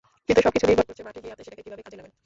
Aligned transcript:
কিন্তু 0.27 0.39
সবকিছু 0.45 0.65
নির্ভর 0.69 0.87
করছে 0.89 1.03
মাঠে 1.07 1.21
গিয়ে 1.23 1.33
আপনি 1.33 1.43
সেটাকে 1.45 1.63
কীভাবে 1.65 1.83
কাজে 1.85 1.97
লাগান। 1.99 2.11